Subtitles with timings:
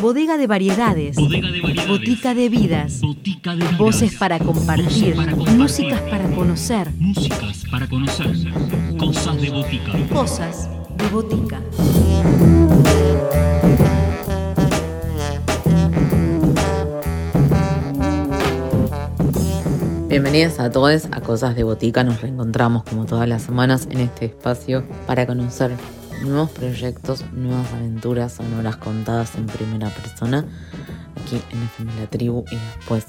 [0.00, 1.16] Bodega de variedades.
[1.16, 1.88] Bodega de variedades.
[1.88, 3.00] Botica de vidas.
[3.00, 3.78] Botica de vidas.
[3.78, 5.14] Voces para compartir.
[5.14, 5.58] Voces para compartir.
[5.58, 6.90] Músicas para conocer.
[6.98, 8.36] Músicas para conocer.
[8.98, 9.92] Cosas de botica.
[10.12, 11.60] Cosas de botica.
[20.08, 22.04] Bienvenidos a todos a Cosas de Botica.
[22.04, 25.72] Nos reencontramos como todas las semanas en este espacio para conocer
[26.22, 30.44] nuevos proyectos, nuevas aventuras sonoras contadas en primera persona
[31.26, 33.06] aquí en FM La Tribu y después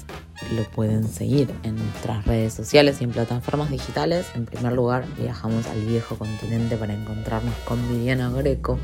[0.56, 4.26] lo pueden seguir en nuestras redes sociales y en plataformas digitales.
[4.34, 8.78] En primer lugar, viajamos al viejo continente para encontrarnos con Viviana Greco.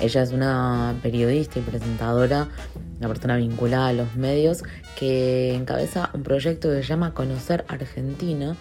[0.00, 2.48] Ella es una periodista y presentadora,
[2.98, 4.62] una persona vinculada a los medios
[4.98, 8.56] que encabeza un proyecto que se llama Conocer Argentina,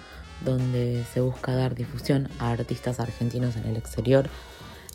[0.46, 4.30] donde se busca dar difusión a artistas argentinos en el exterior.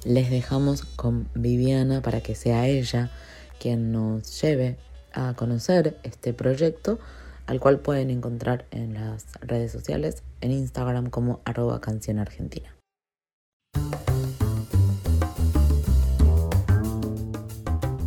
[0.04, 3.10] Les dejamos con Viviana para que sea ella
[3.58, 4.78] quien nos lleve
[5.12, 6.98] a conocer este proyecto,
[7.46, 12.24] al cual pueden encontrar en las redes sociales, en Instagram como arroba canción.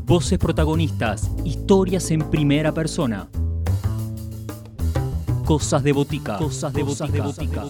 [0.05, 1.29] Voces protagonistas.
[1.43, 3.29] Historias en primera persona.
[5.45, 6.37] Cosas de botica.
[6.37, 7.69] Cosas de botica.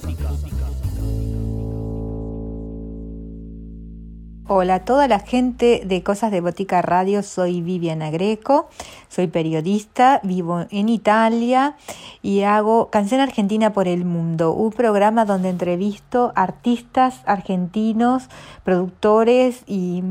[4.52, 8.68] Hola a toda la gente de Cosas de Botica Radio, soy Viviana Greco,
[9.08, 11.76] soy periodista, vivo en Italia
[12.24, 18.28] y hago Canción Argentina por el Mundo, un programa donde entrevisto artistas argentinos,
[18.64, 20.04] productores y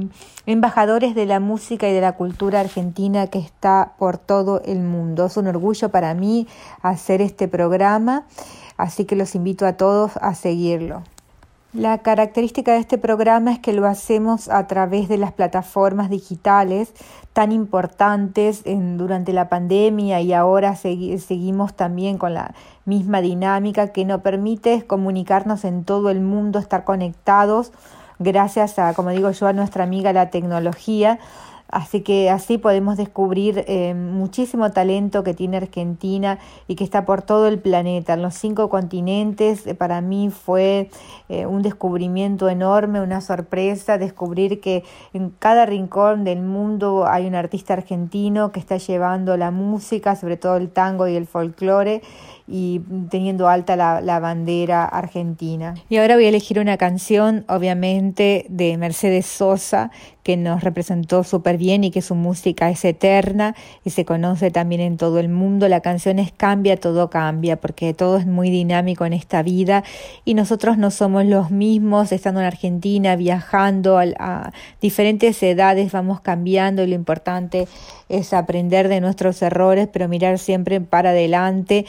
[0.47, 5.27] embajadores de la música y de la cultura argentina que está por todo el mundo.
[5.27, 6.47] Es un orgullo para mí
[6.81, 8.25] hacer este programa,
[8.77, 11.03] así que los invito a todos a seguirlo.
[11.75, 16.95] La característica de este programa es que lo hacemos a través de las plataformas digitales
[17.35, 22.55] tan importantes en, durante la pandemia y ahora seguimos también con la
[22.87, 27.71] misma dinámica que nos permite comunicarnos en todo el mundo, estar conectados
[28.19, 31.19] gracias a, como digo yo, a nuestra amiga la tecnología
[31.71, 37.21] Así que así podemos descubrir eh, muchísimo talento que tiene Argentina y que está por
[37.21, 39.67] todo el planeta, en los cinco continentes.
[39.67, 40.89] Eh, para mí fue
[41.29, 47.35] eh, un descubrimiento enorme, una sorpresa, descubrir que en cada rincón del mundo hay un
[47.35, 52.01] artista argentino que está llevando la música, sobre todo el tango y el folclore
[52.51, 55.75] y teniendo alta la, bandera argentina.
[55.89, 59.91] Y ahora voy a elegir una canción, obviamente, de Mercedes Sosa,
[60.23, 63.55] que nos representó súper bien y que su música es eterna
[63.85, 65.69] y se conoce también en todo el mundo.
[65.69, 69.85] La canción es Cambia, todo cambia, porque todo es muy dinámico en esta vida
[70.25, 76.21] y nosotros no somos los mismos estando en Argentina, viajando a, a diferentes edades, vamos
[76.21, 77.69] cambiando y lo importante
[78.09, 81.87] es aprender de nuestros errores, pero mirar siempre para adelante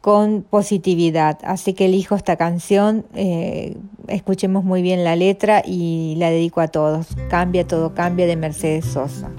[0.00, 1.38] con positividad.
[1.42, 3.76] Así que elijo esta canción, eh,
[4.06, 7.08] escuchemos muy bien la letra y la dedico a todos.
[7.28, 9.30] Cambia, todo cambia de Mercedes Sosa.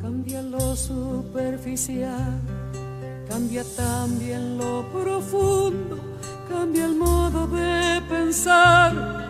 [0.00, 2.40] Cambia lo superficial,
[3.28, 5.98] cambia también lo profundo,
[6.48, 9.29] cambia el modo de pensar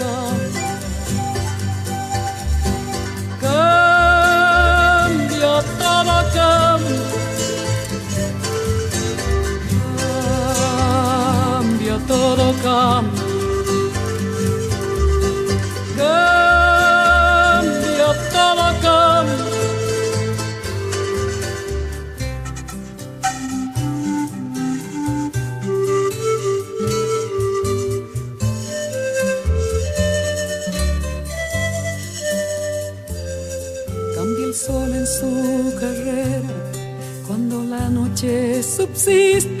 [12.71, 13.19] Cambia,
[18.31, 19.35] todo cambia.
[34.15, 35.31] Cambia el sol en su
[35.77, 36.53] carrera
[37.27, 39.60] cuando la noche subsiste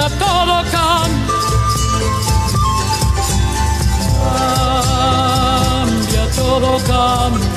[0.00, 1.26] todo cambia.
[5.86, 6.78] Cambia todo.
[6.86, 7.55] Cambia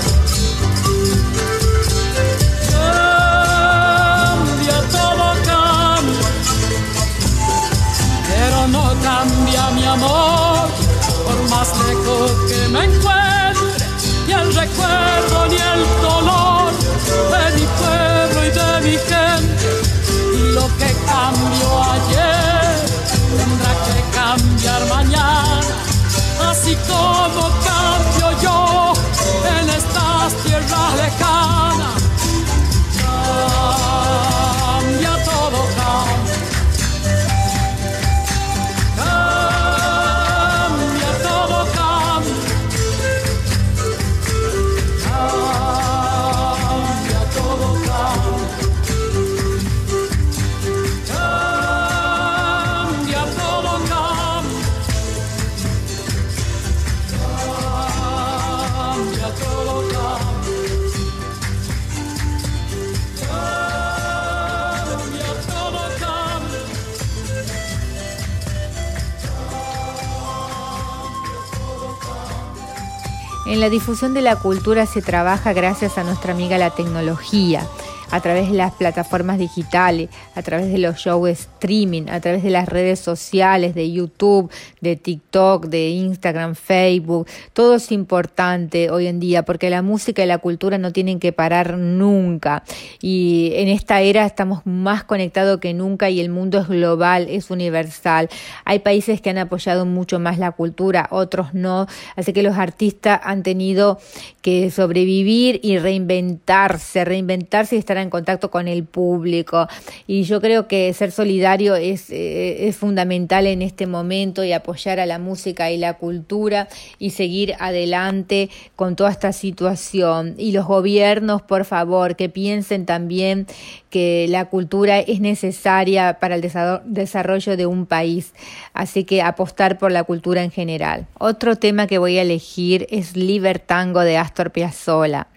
[73.50, 77.68] En la difusión de la cultura se trabaja gracias a nuestra amiga la tecnología,
[78.12, 82.50] a través de las plataformas digitales, a través de los shows streaming, a través de
[82.50, 84.52] las redes sociales, de YouTube,
[84.82, 87.28] de TikTok, de Instagram, Facebook.
[87.54, 91.32] Todo es importante hoy en día porque la música y la cultura no tienen que
[91.32, 92.64] parar nunca.
[93.02, 97.52] Y en esta era estamos más conectados que nunca y el mundo es global, es
[97.52, 98.30] universal.
[98.66, 101.88] Hay países que han apoyado mucho más la cultura, otros no.
[102.16, 104.00] Así que los artistas han tenido
[104.42, 109.68] que sobrevivir y reinventarse, reinventarse y estar en contacto con el público.
[110.07, 115.00] Y yo creo que ser solidario es, eh, es fundamental en este momento y apoyar
[115.00, 116.68] a la música y la cultura
[116.98, 120.36] y seguir adelante con toda esta situación.
[120.38, 123.48] Y los gobiernos, por favor, que piensen también
[123.90, 128.34] que la cultura es necesaria para el desa- desarrollo de un país.
[128.74, 131.08] Así que apostar por la cultura en general.
[131.18, 135.27] Otro tema que voy a elegir es Libertango de Astor Piazzolla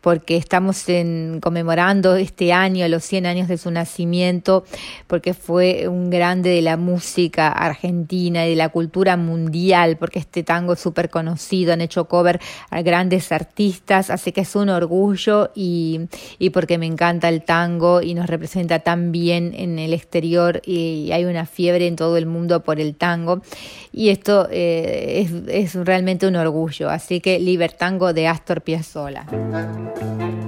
[0.00, 4.64] porque estamos en, conmemorando este año los 100 años de su nacimiento,
[5.06, 10.42] porque fue un grande de la música argentina y de la cultura mundial, porque este
[10.42, 12.40] tango es súper conocido, han hecho cover
[12.70, 16.00] a grandes artistas, así que es un orgullo y,
[16.38, 21.10] y porque me encanta el tango y nos representa tan bien en el exterior y
[21.12, 23.42] hay una fiebre en todo el mundo por el tango
[23.92, 29.26] y esto eh, es, es realmente un orgullo, así que Libertango de Astor Piazzolla.
[29.94, 30.47] Cambia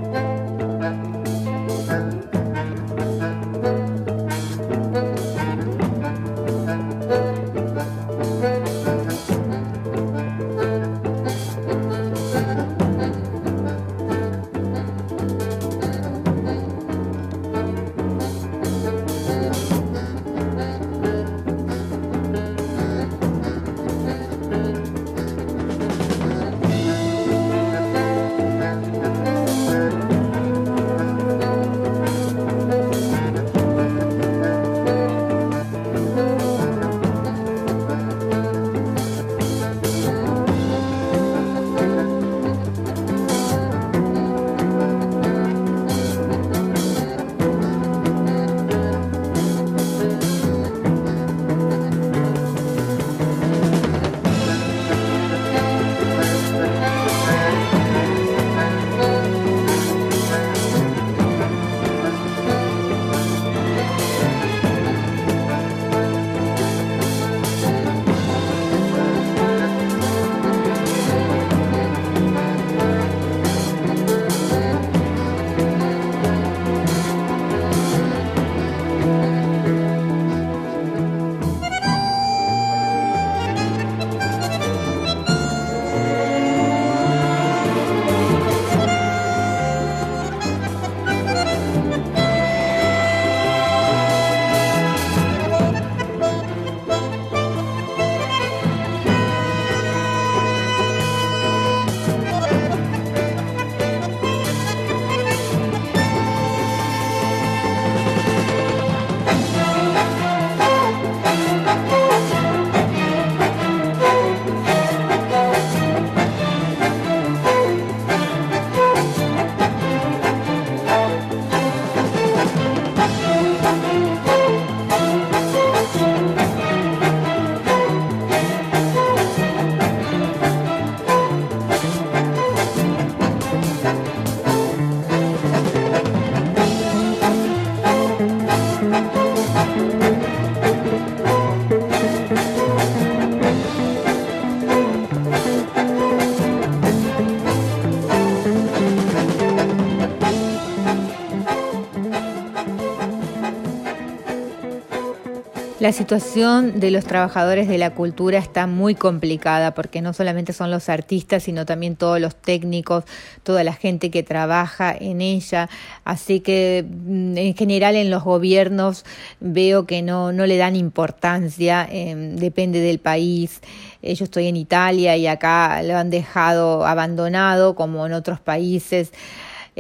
[155.81, 160.71] La situación de los trabajadores de la cultura está muy complicada porque no solamente son
[160.71, 163.05] los artistas, sino también todos los técnicos,
[163.45, 165.71] toda la gente que trabaja en ella.
[166.05, 169.07] Así que mm, en general en los gobiernos
[169.41, 173.63] veo que no, no le dan importancia, em, depende del país.
[174.03, 179.13] Eh, yo estoy en Italia y acá lo han dejado abandonado como en otros países.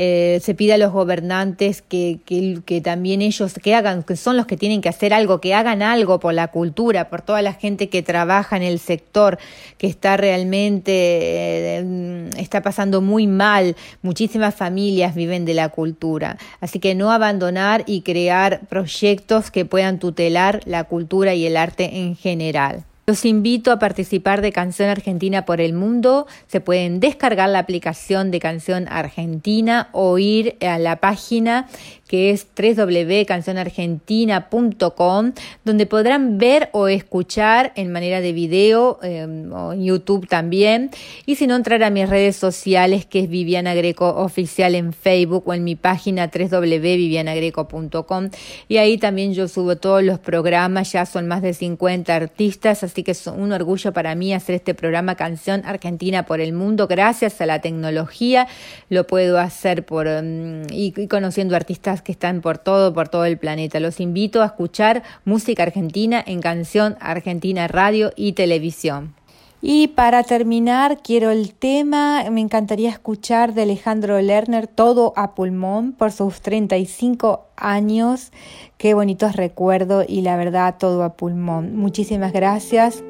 [0.02, 4.47] Eh, se pide a los gobernantes que, que, también ellos que hagan, que son los
[4.47, 7.90] que tienen que hacer algo, que hagan algo por la cultura, por toda la gente
[7.90, 9.38] que trabaja en el sector,
[9.76, 16.38] que está realmente, eh, está pasando muy mal, muchísimas familias viven de la cultura.
[16.62, 21.99] Así que no abandonar y crear proyectos que puedan tutelar la cultura y el arte
[21.99, 22.87] en general.
[23.10, 26.28] Los invito a participar de Canción Argentina por el Mundo.
[26.46, 31.68] Se pueden descargar la aplicación de Canción Argentina o ir a la página
[32.10, 35.32] que es www.cancionargentina.com,
[35.64, 40.90] donde podrán ver o escuchar en manera de video em, o en YouTube también.
[41.24, 45.44] Y si no, entrar a mis redes sociales, que es Viviana Greco Oficial en Facebook
[45.46, 48.30] o en mi página www.vivianagreco.com.
[48.66, 53.04] Y ahí también yo subo todos los programas, ya son más de 50 artistas, así
[53.04, 56.88] que es un orgullo para mí hacer este programa Canción Argentina por el Mundo.
[56.88, 58.48] Gracias a la tecnología
[58.88, 63.38] lo puedo hacer por em, y conociendo artistas que están por todo, por todo el
[63.38, 63.80] planeta.
[63.80, 69.14] Los invito a escuchar música argentina en Canción Argentina Radio y Televisión.
[69.62, 75.92] Y para terminar, quiero el tema, me encantaría escuchar de Alejandro Lerner, Todo a pulmón,
[75.92, 78.33] por sus 35 años.
[78.78, 81.76] Qué bonitos recuerdos y la verdad, todo a pulmón.
[81.76, 83.04] Muchísimas gracias,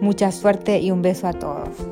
[0.00, 1.91] mucha suerte y un beso a todos.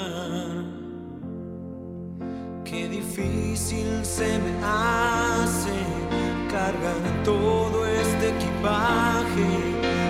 [3.51, 5.75] difícil se me hace
[6.49, 9.49] cargar todo este equipaje.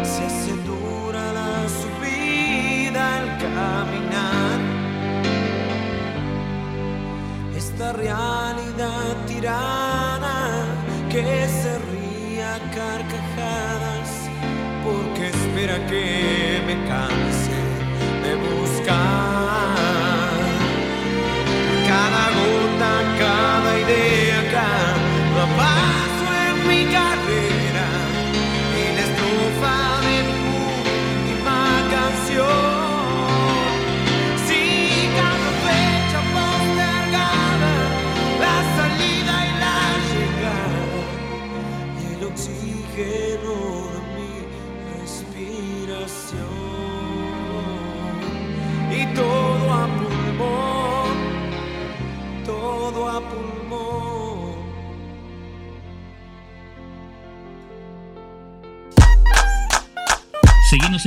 [0.03, 4.59] Se hace dura la subida al caminar.
[7.55, 10.65] Esta realidad tirana
[11.09, 14.09] que se ría carcajadas
[14.83, 16.30] porque espera que